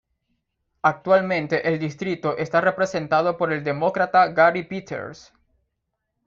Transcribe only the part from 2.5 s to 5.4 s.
representado por el Demócrata Gary Peters.